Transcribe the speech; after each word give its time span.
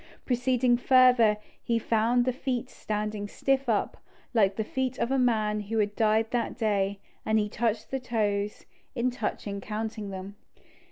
Proceeding 0.25 0.77
further, 0.77 1.37
he 1.61 1.77
found 1.77 2.25
the 2.25 2.33
feet 2.33 2.71
standing 2.71 3.27
stiff 3.27 3.69
up, 3.69 3.97
like 4.33 4.55
the 4.55 4.63
feet 4.63 4.97
of 4.97 5.11
a 5.11 5.19
man 5.19 5.59
who 5.59 5.77
had 5.77 5.95
died 5.95 6.31
that 6.31 6.57
day, 6.57 6.97
and 7.23 7.37
he 7.37 7.47
touched 7.47 7.91
the 7.91 7.99
toes, 7.99 8.65
and 8.95 9.05
in 9.05 9.11
touching 9.11 9.61
counted 9.61 10.09
them. 10.11 10.37